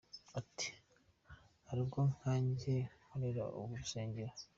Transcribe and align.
Ati: 0.39 0.69
Hari 1.67 1.79
ubwo 1.85 1.99
nkanjye 2.13 2.75
nkorera 3.05 3.43
mu 3.69 3.75
rusengero. 3.81 4.33